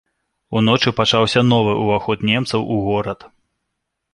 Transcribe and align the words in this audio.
Уночы 0.61 0.93
пачаўся 0.99 1.43
новы 1.51 1.75
ўваход 1.83 2.17
немцаў 2.31 2.61
у 2.77 2.81
горад. 2.87 3.19